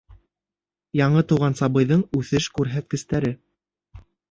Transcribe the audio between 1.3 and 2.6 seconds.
тыуған сабыйҙың үҫеш